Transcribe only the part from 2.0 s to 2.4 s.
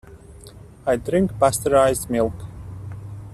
milk.